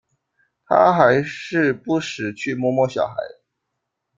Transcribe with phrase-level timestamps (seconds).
[0.65, 3.13] 他还是不时去摸摸小孩